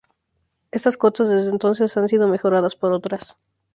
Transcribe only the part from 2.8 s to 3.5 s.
otras.